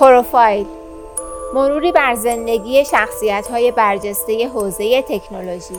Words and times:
پروفایل. 0.00 0.66
مروری 1.54 1.92
بر 1.92 2.14
زندگی 2.14 2.84
شخصیت 2.84 3.48
های 3.50 3.70
برجسته 3.72 4.48
حوزه 4.48 5.02
تکنولوژی. 5.02 5.74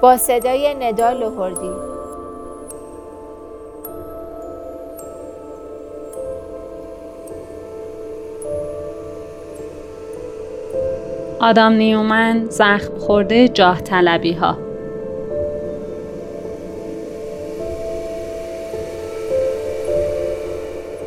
با 0.00 0.16
صدای 0.16 0.74
ندا 0.74 1.12
لوهردی 1.12 1.70
آدام 11.40 11.72
نیومن 11.72 12.46
زخم 12.50 12.98
خورده 12.98 13.48
جاه 13.48 13.80
طلبی 13.80 14.32
ها 14.32 14.65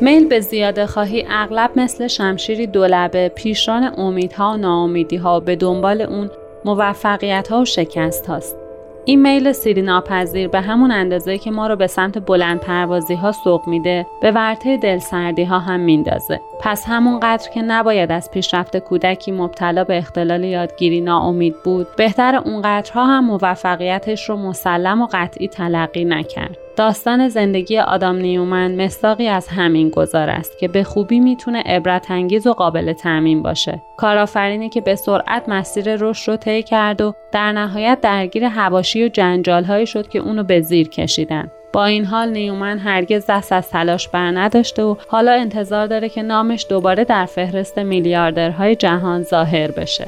میل 0.02 0.28
به 0.28 0.40
زیاده 0.40 0.86
خواهی 0.86 1.26
اغلب 1.30 1.70
مثل 1.76 2.06
شمشیری 2.06 2.66
دولبه 2.66 3.28
پیشران 3.28 4.00
امیدها 4.00 4.52
و 4.52 4.56
ناامیدیها 4.56 5.40
به 5.40 5.56
دنبال 5.56 6.02
اون 6.02 6.30
موفقیت 6.64 7.48
ها 7.48 7.60
و 7.60 7.64
شکست 7.64 8.26
هاست. 8.26 8.56
این 9.04 9.22
میل 9.22 9.52
سیری 9.52 9.82
ناپذیر 9.82 10.48
به 10.48 10.60
همون 10.60 10.90
اندازه 10.90 11.38
که 11.38 11.50
ما 11.50 11.66
رو 11.66 11.76
به 11.76 11.86
سمت 11.86 12.18
بلند 12.18 12.60
پروازی 12.60 13.14
ها 13.14 13.32
سوق 13.32 13.68
میده 13.68 14.06
به 14.22 14.30
ورطه 14.30 14.76
دلسردی 14.76 15.44
ها 15.44 15.58
هم 15.58 15.80
میندازه 15.80 16.40
پس 16.60 16.84
همونقدر 16.86 17.50
که 17.50 17.62
نباید 17.62 18.12
از 18.12 18.30
پیشرفت 18.30 18.76
کودکی 18.76 19.32
مبتلا 19.32 19.84
به 19.84 19.98
اختلال 19.98 20.44
یادگیری 20.44 21.00
ناامید 21.00 21.54
بود 21.64 21.86
بهتر 21.96 22.36
اونقدرها 22.44 23.06
هم 23.06 23.24
موفقیتش 23.24 24.28
رو 24.28 24.36
مسلم 24.36 25.02
و 25.02 25.08
قطعی 25.12 25.48
تلقی 25.48 26.04
نکرد 26.04 26.56
داستان 26.76 27.28
زندگی 27.28 27.78
آدام 27.78 28.16
نیومن 28.16 28.84
مستاقی 28.84 29.28
از 29.28 29.48
همین 29.48 29.88
گذار 29.88 30.30
است 30.30 30.58
که 30.58 30.68
به 30.68 30.84
خوبی 30.84 31.20
می‌تونه 31.20 31.62
عبرت 31.66 32.10
انگیز 32.10 32.46
و 32.46 32.52
قابل 32.52 32.92
تعمین 32.92 33.42
باشه. 33.42 33.82
کارآفرینی 33.96 34.68
که 34.68 34.80
به 34.80 34.94
سرعت 34.94 35.48
مسیر 35.48 35.96
رشد 35.96 36.30
رو 36.30 36.36
طی 36.36 36.62
کرد 36.62 37.00
و 37.00 37.14
در 37.32 37.52
نهایت 37.52 37.98
درگیر 38.02 38.44
هواشی 38.44 39.04
و 39.04 39.08
جنجالهایی 39.08 39.86
شد 39.86 40.08
که 40.08 40.18
اونو 40.18 40.42
به 40.42 40.60
زیر 40.60 40.88
کشیدن. 40.88 41.50
با 41.72 41.84
این 41.84 42.04
حال 42.04 42.28
نیومن 42.28 42.78
هرگز 42.78 43.26
دست 43.28 43.52
از 43.52 43.70
تلاش 43.70 44.08
بر 44.08 44.30
نداشته 44.30 44.82
و 44.82 44.96
حالا 45.08 45.32
انتظار 45.32 45.86
داره 45.86 46.08
که 46.08 46.22
نامش 46.22 46.66
دوباره 46.68 47.04
در 47.04 47.26
فهرست 47.26 47.78
میلیاردرهای 47.78 48.76
جهان 48.76 49.22
ظاهر 49.22 49.70
بشه. 49.70 50.06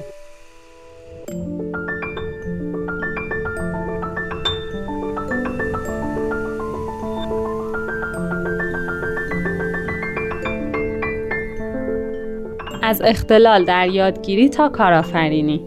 از 12.93 13.03
اختلال 13.05 13.65
در 13.65 13.89
یادگیری 13.89 14.48
تا 14.48 14.69
کارآفرینی 14.69 15.61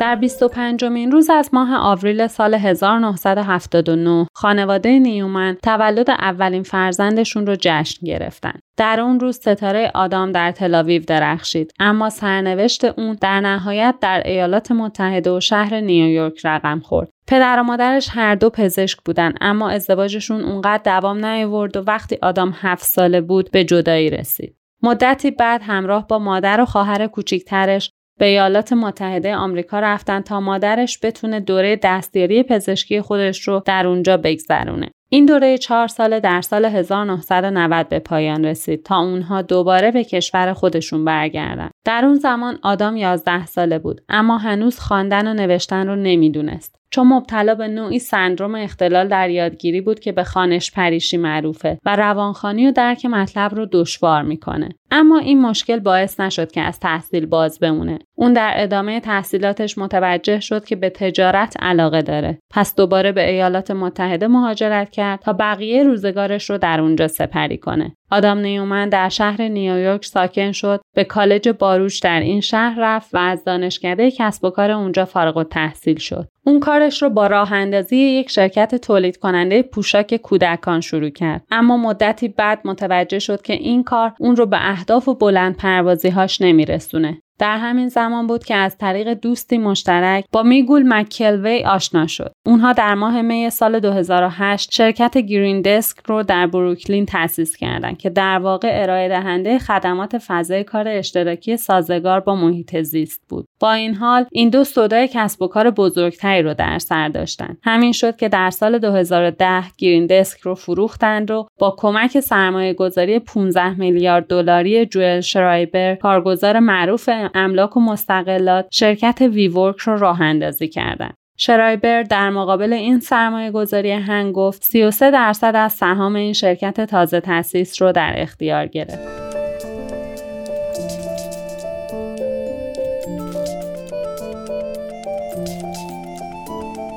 در 0.00 0.16
25 0.16 0.84
مین 0.84 1.12
روز 1.12 1.30
از 1.30 1.50
ماه 1.52 1.76
آوریل 1.76 2.26
سال 2.26 2.54
1979 2.54 4.26
خانواده 4.34 4.98
نیومن 4.98 5.56
تولد 5.62 6.10
اولین 6.10 6.62
فرزندشون 6.62 7.46
رو 7.46 7.56
جشن 7.60 8.06
گرفتن. 8.06 8.52
در 8.76 9.00
اون 9.00 9.20
روز 9.20 9.36
ستاره 9.36 9.90
آدام 9.94 10.32
در 10.32 10.52
تلاویو 10.52 11.02
درخشید 11.06 11.72
اما 11.80 12.10
سرنوشت 12.10 12.84
اون 12.84 13.16
در 13.20 13.40
نهایت 13.40 13.94
در 14.00 14.22
ایالات 14.24 14.72
متحده 14.72 15.30
و 15.30 15.40
شهر 15.40 15.80
نیویورک 15.80 16.40
رقم 16.44 16.80
خورد. 16.80 17.13
پدر 17.26 17.60
و 17.60 17.62
مادرش 17.62 18.08
هر 18.10 18.34
دو 18.34 18.50
پزشک 18.50 18.98
بودن 19.04 19.34
اما 19.40 19.70
ازدواجشون 19.70 20.44
اونقدر 20.44 20.82
دوام 21.00 21.24
نیاورد 21.24 21.76
و 21.76 21.84
وقتی 21.86 22.18
آدام 22.22 22.54
هفت 22.56 22.84
ساله 22.84 23.20
بود 23.20 23.50
به 23.50 23.64
جدایی 23.64 24.10
رسید. 24.10 24.56
مدتی 24.82 25.30
بعد 25.30 25.60
همراه 25.64 26.06
با 26.06 26.18
مادر 26.18 26.60
و 26.60 26.64
خواهر 26.64 27.06
کوچیکترش 27.06 27.90
به 28.18 28.26
ایالات 28.26 28.72
متحده 28.72 29.34
آمریکا 29.34 29.80
رفتن 29.80 30.20
تا 30.20 30.40
مادرش 30.40 30.98
بتونه 31.02 31.40
دوره 31.40 31.76
دستیاری 31.82 32.42
پزشکی 32.42 33.00
خودش 33.00 33.48
رو 33.48 33.62
در 33.66 33.86
اونجا 33.86 34.16
بگذرونه. 34.16 34.90
این 35.08 35.26
دوره 35.26 35.58
چهار 35.58 35.88
ساله 35.88 36.20
در 36.20 36.40
سال 36.40 36.64
1990 36.64 37.88
به 37.88 37.98
پایان 37.98 38.44
رسید 38.44 38.84
تا 38.84 38.96
اونها 38.96 39.42
دوباره 39.42 39.90
به 39.90 40.04
کشور 40.04 40.52
خودشون 40.52 41.04
برگردن. 41.04 41.70
در 41.84 42.04
اون 42.04 42.14
زمان 42.14 42.58
آدام 42.62 42.96
11 42.96 43.46
ساله 43.46 43.78
بود 43.78 44.00
اما 44.08 44.38
هنوز 44.38 44.78
خواندن 44.78 45.28
و 45.28 45.34
نوشتن 45.34 45.86
رو 45.86 45.96
نمی‌دونست. 45.96 46.83
چون 46.94 47.06
مبتلا 47.06 47.54
به 47.54 47.68
نوعی 47.68 47.98
سندروم 47.98 48.54
اختلال 48.54 49.08
در 49.08 49.30
یادگیری 49.30 49.80
بود 49.80 50.00
که 50.00 50.12
به 50.12 50.24
خانش 50.24 50.70
پریشی 50.72 51.16
معروفه 51.16 51.78
و 51.84 51.96
روانخانی 51.96 52.66
و 52.66 52.72
درک 52.72 53.06
مطلب 53.06 53.54
رو 53.54 53.66
دشوار 53.72 54.22
می‌کنه. 54.22 54.68
اما 54.90 55.18
این 55.18 55.42
مشکل 55.42 55.78
باعث 55.78 56.20
نشد 56.20 56.52
که 56.52 56.60
از 56.60 56.80
تحصیل 56.80 57.26
باز 57.26 57.58
بمونه. 57.58 57.98
اون 58.14 58.32
در 58.32 58.52
ادامه 58.56 59.00
تحصیلاتش 59.00 59.78
متوجه 59.78 60.40
شد 60.40 60.64
که 60.64 60.76
به 60.76 60.90
تجارت 60.90 61.56
علاقه 61.60 62.02
داره. 62.02 62.38
پس 62.50 62.74
دوباره 62.74 63.12
به 63.12 63.30
ایالات 63.30 63.70
متحده 63.70 64.26
مهاجرت 64.28 64.90
کرد 64.90 65.20
تا 65.20 65.32
بقیه 65.32 65.82
روزگارش 65.82 66.50
رو 66.50 66.58
در 66.58 66.80
اونجا 66.80 67.08
سپری 67.08 67.58
کنه. 67.58 67.96
آدام 68.10 68.38
نیومن 68.38 68.88
در 68.88 69.08
شهر 69.08 69.42
نیویورک 69.42 70.04
ساکن 70.04 70.52
شد 70.52 70.80
به 70.94 71.04
کالج 71.04 71.48
باروش 71.48 71.98
در 71.98 72.20
این 72.20 72.40
شهر 72.40 72.76
رفت 72.78 73.14
و 73.14 73.18
از 73.18 73.44
دانشکده 73.44 74.10
کسب 74.10 74.44
و 74.44 74.50
کار 74.50 74.70
اونجا 74.70 75.04
فارغ 75.04 75.36
و 75.36 75.44
تحصیل 75.44 75.96
شد. 75.96 76.28
اون 76.46 76.60
کارش 76.60 77.02
رو 77.02 77.10
با 77.10 77.26
راه 77.26 77.52
اندازی 77.52 77.96
یک 77.96 78.30
شرکت 78.30 78.74
تولید 78.74 79.16
کننده 79.16 79.62
پوشاک 79.62 80.16
کودکان 80.16 80.80
شروع 80.80 81.10
کرد. 81.10 81.44
اما 81.50 81.76
مدتی 81.76 82.28
بعد 82.28 82.60
متوجه 82.64 83.18
شد 83.18 83.42
که 83.42 83.52
این 83.52 83.84
کار 83.84 84.12
اون 84.18 84.36
رو 84.36 84.46
به 84.46 84.70
اهداف 84.70 85.08
و 85.08 85.14
بلند 85.14 85.56
پروازی 85.56 86.08
هاش 86.08 86.40
نمیرسونه. 86.40 87.20
در 87.38 87.58
همین 87.58 87.88
زمان 87.88 88.26
بود 88.26 88.44
که 88.44 88.54
از 88.54 88.78
طریق 88.78 89.14
دوستی 89.14 89.58
مشترک 89.58 90.24
با 90.32 90.42
میگول 90.42 90.84
مکلوی 90.88 91.64
آشنا 91.64 92.06
شد. 92.06 92.32
اونها 92.46 92.72
در 92.72 92.94
ماه 92.94 93.22
می 93.22 93.50
سال 93.50 93.80
2008 93.80 94.72
شرکت 94.72 95.18
گرین 95.18 95.62
دسک 95.62 95.98
رو 96.06 96.22
در 96.22 96.46
بروکلین 96.46 97.06
تأسیس 97.06 97.56
کردند 97.56 97.98
که 97.98 98.10
در 98.10 98.38
واقع 98.38 98.82
ارائه 98.82 99.08
دهنده 99.08 99.58
خدمات 99.58 100.18
فضای 100.18 100.64
کار 100.64 100.88
اشتراکی 100.88 101.56
سازگار 101.56 102.20
با 102.20 102.36
محیط 102.36 102.80
زیست 102.80 103.22
بود. 103.28 103.46
با 103.60 103.72
این 103.72 103.94
حال 103.94 104.26
این 104.32 104.50
دو 104.50 104.64
صدای 104.64 105.08
کسب 105.12 105.42
و 105.42 105.46
کار 105.46 105.70
بزرگتری 105.70 106.42
رو 106.42 106.54
در 106.54 106.78
سر 106.78 107.08
داشتند. 107.08 107.58
همین 107.62 107.92
شد 107.92 108.16
که 108.16 108.28
در 108.28 108.50
سال 108.50 108.78
2010 108.78 109.62
گرین 109.78 110.06
دسک 110.06 110.40
رو 110.40 110.54
فروختند 110.54 111.30
و 111.30 111.46
با 111.58 111.74
کمک 111.78 112.20
سرمایه 112.20 112.74
گذاری 112.74 113.18
15 113.18 113.70
میلیارد 113.70 114.26
دلاری 114.26 114.86
جوئل 114.86 115.20
شرایبر 115.20 115.94
کارگزار 115.94 116.58
معروف 116.58 117.08
املاک 117.34 117.76
و 117.76 117.80
مستقلات 117.80 118.66
شرکت 118.70 119.20
ویورک 119.20 119.76
رو 119.78 119.98
راه 119.98 120.20
اندازی 120.20 120.68
کردند. 120.68 121.14
شرایبر 121.36 122.02
در 122.02 122.30
مقابل 122.30 122.72
این 122.72 123.00
سرمایه 123.00 123.50
گذاری 123.50 123.92
هنگ 123.92 124.34
گفت 124.34 124.62
33 124.64 125.10
درصد 125.10 125.52
از 125.56 125.72
سهام 125.72 126.14
این 126.16 126.32
شرکت 126.32 126.80
تازه 126.80 127.20
تأسیس 127.20 127.82
رو 127.82 127.92
در 127.92 128.14
اختیار 128.16 128.66
گرفت. 128.66 129.24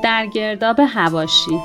در 0.03 0.25
گرداب 0.25 0.79
هواشی 0.79 1.59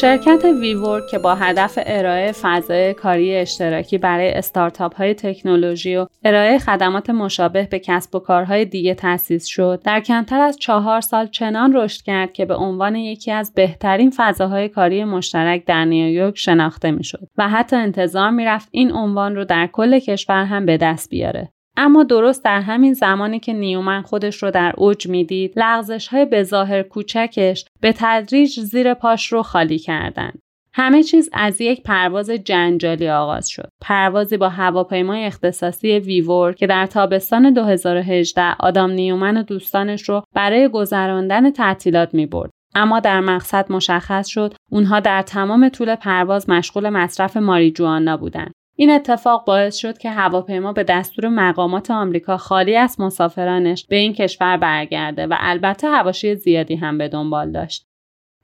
شرکت 0.00 0.44
ویورک 0.44 1.06
که 1.06 1.18
با 1.18 1.34
هدف 1.34 1.78
ارائه 1.86 2.32
فضای 2.32 2.94
کاری 2.94 3.36
اشتراکی 3.36 3.98
برای 3.98 4.32
استارتاپ 4.32 4.96
های 4.96 5.14
تکنولوژی 5.14 5.96
و 5.96 6.06
ارائه 6.24 6.58
خدمات 6.58 7.10
مشابه 7.10 7.68
به 7.70 7.78
کسب 7.78 8.14
و 8.14 8.18
کارهای 8.18 8.64
دیگه 8.64 8.94
تأسیس 8.94 9.46
شد 9.46 9.82
در 9.84 10.00
کمتر 10.00 10.40
از 10.40 10.56
چهار 10.56 11.00
سال 11.00 11.26
چنان 11.26 11.76
رشد 11.76 12.02
کرد 12.02 12.32
که 12.32 12.44
به 12.44 12.54
عنوان 12.54 12.96
یکی 12.96 13.32
از 13.32 13.54
بهترین 13.54 14.12
فضاهای 14.16 14.68
کاری 14.68 15.04
مشترک 15.04 15.64
در 15.66 15.84
نیویورک 15.84 16.38
شناخته 16.38 16.90
می‌شد 16.90 17.28
و 17.38 17.48
حتی 17.48 17.76
انتظار 17.76 18.30
می‌رفت 18.30 18.68
این 18.70 18.92
عنوان 18.92 19.36
رو 19.36 19.44
در 19.44 19.66
کل 19.72 19.98
کشور 19.98 20.44
هم 20.44 20.66
به 20.66 20.76
دست 20.76 21.10
بیاره. 21.10 21.52
اما 21.82 22.02
درست 22.02 22.44
در 22.44 22.60
همین 22.60 22.94
زمانی 22.94 23.40
که 23.40 23.52
نیومن 23.52 24.02
خودش 24.02 24.42
رو 24.42 24.50
در 24.50 24.72
اوج 24.76 25.06
می‌دید 25.08 25.52
لغزش 25.56 26.08
های 26.08 26.24
به 26.24 26.42
ظاهر 26.42 26.82
کوچکش 26.82 27.64
به 27.80 27.94
تدریج 27.96 28.60
زیر 28.60 28.94
پاش 28.94 29.32
رو 29.32 29.42
خالی 29.42 29.78
کردند. 29.78 30.38
همه 30.72 31.02
چیز 31.02 31.30
از 31.32 31.60
یک 31.60 31.82
پرواز 31.82 32.30
جنجالی 32.30 33.08
آغاز 33.08 33.48
شد. 33.48 33.68
پروازی 33.80 34.36
با 34.36 34.48
هواپیمای 34.48 35.24
اختصاصی 35.24 35.98
ویور 35.98 36.52
که 36.52 36.66
در 36.66 36.86
تابستان 36.86 37.52
2018 37.52 38.54
آدام 38.58 38.90
نیومن 38.90 39.36
و 39.36 39.42
دوستانش 39.42 40.08
رو 40.08 40.22
برای 40.34 40.68
گذراندن 40.68 41.50
تعطیلات 41.50 42.14
می 42.14 42.26
برد. 42.26 42.50
اما 42.74 43.00
در 43.00 43.20
مقصد 43.20 43.72
مشخص 43.72 44.28
شد 44.28 44.54
اونها 44.70 45.00
در 45.00 45.22
تمام 45.22 45.68
طول 45.68 45.94
پرواز 45.94 46.50
مشغول 46.50 46.88
مصرف 46.88 47.36
ماریجوانا 47.36 48.16
بودند. 48.16 48.52
این 48.80 48.90
اتفاق 48.90 49.44
باعث 49.44 49.76
شد 49.76 49.98
که 49.98 50.10
هواپیما 50.10 50.72
به 50.72 50.82
دستور 50.82 51.28
مقامات 51.28 51.90
آمریکا 51.90 52.36
خالی 52.36 52.76
از 52.76 53.00
مسافرانش 53.00 53.86
به 53.86 53.96
این 53.96 54.12
کشور 54.12 54.56
برگرده 54.56 55.26
و 55.26 55.34
البته 55.38 55.88
هواشی 55.88 56.34
زیادی 56.34 56.76
هم 56.76 56.98
به 56.98 57.08
دنبال 57.08 57.52
داشت. 57.52 57.86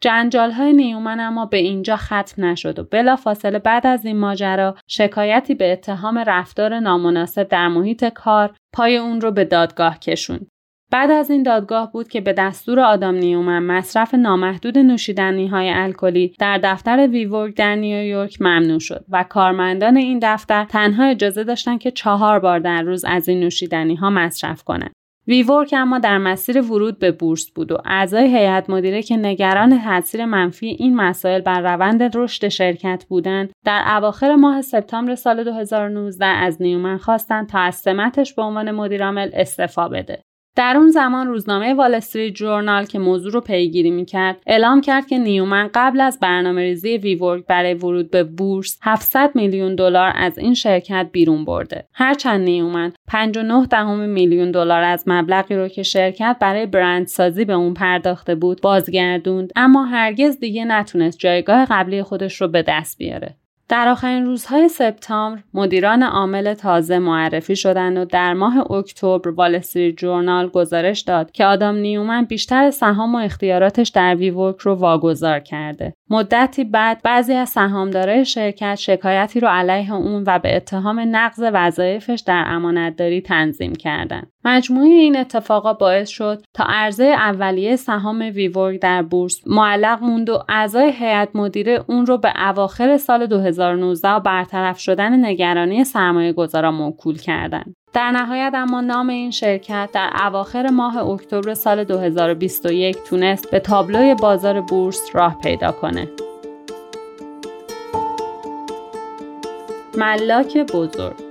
جنجال 0.01 0.51
های 0.51 0.73
نیومن 0.73 1.21
اما 1.21 1.47
به 1.47 1.57
اینجا 1.57 1.97
ختم 1.97 2.45
نشد 2.45 2.79
و 2.79 2.85
بلا 2.85 3.17
فاصله 3.17 3.59
بعد 3.59 3.87
از 3.87 4.05
این 4.05 4.17
ماجرا 4.17 4.77
شکایتی 4.87 5.55
به 5.55 5.73
اتهام 5.73 6.19
رفتار 6.19 6.81
نامناسب 6.81 7.49
در 7.49 7.69
محیط 7.69 8.05
کار 8.05 8.55
پای 8.73 8.97
اون 8.97 9.21
رو 9.21 9.31
به 9.31 9.45
دادگاه 9.45 9.99
کشوند. 9.99 10.47
بعد 10.97 11.11
از 11.11 11.31
این 11.31 11.43
دادگاه 11.43 11.93
بود 11.93 12.09
که 12.09 12.21
به 12.21 12.33
دستور 12.33 12.81
آدام 12.81 13.15
نیومن 13.15 13.63
مصرف 13.63 14.15
نامحدود 14.15 14.79
نوشیدنی 14.79 15.47
های 15.47 15.71
الکلی 15.71 16.35
در 16.39 16.61
دفتر 16.65 17.09
ویورک 17.09 17.57
در 17.57 17.77
نیویورک 17.77 18.43
ممنوع 18.43 18.79
شد 18.79 19.05
و 19.09 19.23
کارمندان 19.29 19.97
این 19.97 20.19
دفتر 20.23 20.65
تنها 20.65 21.05
اجازه 21.05 21.45
داشتند 21.45 21.81
که 21.81 21.91
چهار 21.91 22.39
بار 22.39 22.59
در 22.59 22.83
روز 22.83 23.05
از 23.05 23.29
این 23.29 23.41
نوشیدنی 23.41 23.95
ها 23.95 24.11
مصرف 24.11 24.63
کنند. 24.63 24.93
WeWork 25.27 25.75
اما 25.77 25.99
در 25.99 26.19
مسیر 26.19 26.61
ورود 26.61 26.99
به 26.99 27.13
بورس 27.13 27.51
بود 27.51 27.73
و 27.73 27.79
اعضای 27.85 28.27
هیئت 28.27 28.71
مدیره 28.71 29.03
که 29.03 29.17
نگران 29.17 29.83
تاثیر 29.85 30.25
منفی 30.25 30.67
این 30.67 30.97
مسائل 30.97 31.41
بر 31.41 31.61
روند 31.61 32.17
رشد 32.17 32.49
شرکت 32.49 33.05
بودند 33.09 33.51
در 33.65 33.85
اواخر 33.97 34.35
ماه 34.35 34.63
سپتامبر 34.63 35.15
سال 35.15 35.45
2019 35.45 36.27
از 36.27 36.63
نیومن 36.63 36.99
خواستند 36.99 37.49
تا 37.49 37.59
از 37.59 37.75
سمتش 37.75 38.35
به 38.35 38.43
عنوان 38.43 38.71
مدیرعامل 38.71 39.31
استعفا 39.33 39.89
بده 39.89 40.23
در 40.57 40.77
اون 40.77 40.91
زمان 40.91 41.27
روزنامه 41.27 41.75
وال 41.75 41.95
استریت 41.95 42.35
جورنال 42.35 42.85
که 42.85 42.99
موضوع 42.99 43.33
رو 43.33 43.41
پیگیری 43.41 43.91
می‌کرد 43.91 44.43
اعلام 44.47 44.81
کرد 44.81 45.07
که 45.07 45.19
نیومن 45.19 45.71
قبل 45.75 46.01
از 46.01 46.19
برنامه 46.21 46.63
ریزی 46.63 46.97
WeWork 46.97 47.47
برای 47.47 47.75
ورود 47.75 48.11
به 48.11 48.25
بورس 48.25 48.79
700 48.83 49.31
میلیون 49.35 49.75
دلار 49.75 50.13
از 50.15 50.39
این 50.39 50.55
شرکت 50.55 51.09
بیرون 51.13 51.45
برده. 51.45 51.89
هرچند 51.93 52.41
نیومن 52.41 52.93
5 53.09 53.28
و 53.28 53.47
9 53.47 53.67
دهم 53.67 53.99
میلیون 53.99 54.51
دلار 54.51 54.83
از 54.83 55.05
مبلغی 55.07 55.55
رو 55.55 55.69
که 55.69 55.83
شرکت 55.83 56.37
برای 56.41 56.67
برندسازی 56.67 57.45
به 57.45 57.53
اون 57.53 57.75
پرداخته 57.75 58.35
بود 58.35 58.61
بازگردوند 58.61 59.53
اما 59.57 59.85
هرگز 59.85 60.39
دیگه 60.39 60.65
نتونست 60.65 61.19
جایگاه 61.19 61.67
قبلی 61.71 62.03
خودش 62.03 62.41
رو 62.41 62.49
به 62.49 62.65
دست 62.69 62.99
بیاره. 62.99 63.37
در 63.69 63.89
آخرین 63.89 64.27
روزهای 64.27 64.69
سپتامبر 64.69 65.43
مدیران 65.55 66.03
عامل 66.03 66.55
تازه 66.55 66.99
معرفی 66.99 67.57
شدند 67.57 67.99
و 67.99 68.05
در 68.05 68.35
ماه 68.35 68.73
اکتبر 68.73 69.29
وال 69.29 69.59
جورنال 69.97 70.49
گزارش 70.49 71.01
داد 71.01 71.31
که 71.31 71.45
آدام 71.45 71.77
نیومن 71.77 72.25
بیشتر 72.25 72.71
سهام 72.71 73.15
و 73.15 73.19
اختیاراتش 73.19 73.89
در 73.89 74.15
WeWork 74.15 74.57
رو 74.59 74.75
واگذار 74.75 75.41
کرده. 75.41 75.95
مدتی 76.11 76.65
بعد 76.65 77.03
بعضی 77.03 77.33
از 77.33 77.49
سهامدارای 77.49 78.25
شرکت 78.25 78.75
شکایتی 78.75 79.41
رو 79.41 79.49
علیه 79.49 79.95
اون 79.95 80.25
و 80.27 80.39
به 80.39 80.57
اتهام 80.57 81.01
نقض 81.17 81.43
وظایفش 81.53 82.23
در 82.27 82.45
امانتداری 82.47 83.21
تنظیم 83.21 83.75
کردند. 83.75 84.33
مجموعه 84.47 84.89
این 84.89 85.17
اتفاقا 85.17 85.73
باعث 85.73 86.09
شد 86.09 86.43
تا 86.55 86.65
عرضه 86.69 87.05
اولیه 87.05 87.77
سهام 87.77 88.19
WeWork 88.35 88.81
در 88.81 89.03
بورس 89.03 89.43
معلق 89.47 90.03
موند 90.03 90.31
و 90.31 90.43
اعضای 90.49 90.93
هیئت 90.93 91.29
مدیره 91.35 91.85
اون 91.87 92.07
رو 92.07 92.19
به 92.19 92.49
اواخر 92.49 92.97
سال 92.97 93.27
2019 93.27 94.09
و 94.09 94.21
برطرف 94.21 94.79
شدن 94.79 95.25
نگرانی 95.25 95.85
سرمایه 95.85 96.33
گذارا 96.33 96.71
موکول 96.71 97.19
کردند. 97.19 97.75
در 97.93 98.11
نهایت 98.11 98.53
اما 98.55 98.81
نام 98.81 99.09
این 99.09 99.31
شرکت 99.31 99.89
در 99.93 100.11
اواخر 100.27 100.71
ماه 100.71 100.97
اکتبر 100.97 101.55
سال 101.55 101.85
2021 101.85 102.97
تونست 103.09 103.51
به 103.51 103.61
تابلوی 103.61 104.15
بازار 104.15 104.61
بورس 104.61 105.11
راه 105.13 105.39
پیدا 105.43 105.73
کنه. 105.73 106.09
ملاک 109.99 110.59
بزرگ 110.59 111.26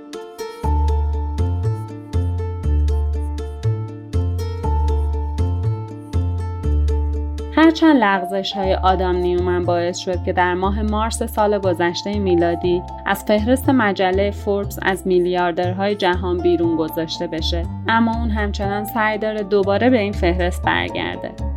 هرچند 7.66 7.96
لغزش 7.96 8.52
های 8.52 8.74
آدام 8.74 9.16
نیومن 9.16 9.64
باعث 9.64 9.98
شد 9.98 10.24
که 10.24 10.32
در 10.32 10.54
ماه 10.54 10.82
مارس 10.82 11.22
سال 11.22 11.58
گذشته 11.58 12.18
میلادی 12.18 12.82
از 13.06 13.24
فهرست 13.24 13.68
مجله 13.70 14.30
فوربس 14.30 14.78
از 14.82 15.06
میلیاردرهای 15.06 15.94
جهان 15.94 16.38
بیرون 16.38 16.76
گذاشته 16.76 17.26
بشه. 17.26 17.66
اما 17.88 18.14
اون 18.14 18.30
همچنان 18.30 18.84
سعی 18.84 19.18
داره 19.18 19.42
دوباره 19.42 19.90
به 19.90 19.98
این 19.98 20.12
فهرست 20.12 20.62
برگرده. 20.62 21.55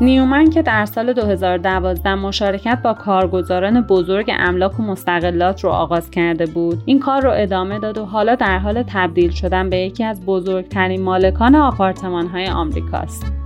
نیومن 0.00 0.50
که 0.50 0.62
در 0.62 0.84
سال 0.84 1.12
2012 1.12 2.14
مشارکت 2.14 2.78
با 2.82 2.94
کارگزاران 2.94 3.80
بزرگ 3.80 4.30
املاک 4.38 4.80
و 4.80 4.82
مستقلات 4.82 5.64
رو 5.64 5.70
آغاز 5.70 6.10
کرده 6.10 6.46
بود. 6.46 6.82
این 6.86 7.00
کار 7.00 7.22
رو 7.22 7.30
ادامه 7.34 7.78
داد 7.78 7.98
و 7.98 8.04
حالا 8.04 8.34
در 8.34 8.58
حال 8.58 8.84
تبدیل 8.86 9.30
شدن 9.30 9.70
به 9.70 9.76
یکی 9.76 10.04
از 10.04 10.26
بزرگترین 10.26 11.02
مالکان 11.02 11.54
آپارتمان 11.54 12.26
های 12.26 12.46
آمریکاست. 12.46 13.43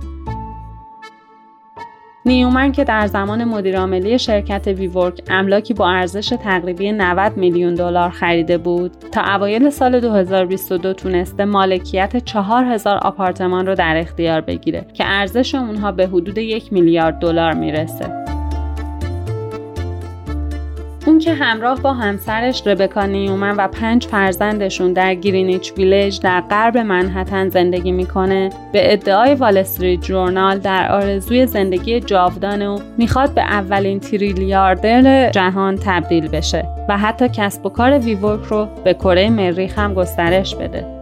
نیومن 2.25 2.71
که 2.71 2.83
در 2.83 3.07
زمان 3.07 3.43
مدیرعاملی 3.43 4.19
شرکت 4.19 4.67
ویورک 4.67 5.21
املاکی 5.29 5.73
با 5.73 5.89
ارزش 5.89 6.29
تقریبی 6.29 6.91
90 6.91 7.37
میلیون 7.37 7.73
دلار 7.73 8.09
خریده 8.09 8.57
بود 8.57 8.91
تا 9.11 9.21
اوایل 9.21 9.69
سال 9.69 9.99
2022 9.99 10.93
تونسته 10.93 11.45
مالکیت 11.45 12.17
4000 12.25 12.97
آپارتمان 12.97 13.67
رو 13.67 13.75
در 13.75 13.97
اختیار 13.97 14.41
بگیره 14.41 14.85
که 14.93 15.03
ارزش 15.07 15.55
اونها 15.55 15.91
به 15.91 16.07
حدود 16.07 16.37
یک 16.37 16.73
میلیارد 16.73 17.19
دلار 17.19 17.53
می‌رسه. 17.53 18.28
که 21.19 21.33
همراه 21.33 21.81
با 21.81 21.93
همسرش 21.93 22.67
ربکا 22.67 23.05
نیومن 23.05 23.55
و 23.57 23.67
پنج 23.67 24.05
فرزندشون 24.05 24.93
در 24.93 25.15
گرینیچ 25.15 25.73
ویلیج 25.77 26.19
در 26.19 26.41
غرب 26.41 26.77
منهتن 26.77 27.49
زندگی 27.49 27.91
می‌کنه 27.91 28.49
به 28.73 28.93
ادعای 28.93 29.35
وال 29.35 29.54
استریت 29.54 30.01
جورنال 30.01 30.59
در 30.59 30.91
آرزوی 30.91 31.45
زندگی 31.45 31.99
جاودانه 31.99 32.69
و 32.69 32.79
می‌خواد 32.97 33.33
به 33.33 33.41
اولین 33.41 33.99
تریلیاردر 33.99 35.29
جهان 35.29 35.75
تبدیل 35.75 36.27
بشه 36.27 36.65
و 36.89 36.97
حتی 36.97 37.29
کسب 37.29 37.65
و 37.65 37.69
کار 37.69 37.99
WeWork 37.99 38.45
رو 38.45 38.67
به 38.83 38.93
کره 38.93 39.29
مریخ 39.29 39.79
هم 39.79 39.93
گسترش 39.93 40.55
بده. 40.55 40.98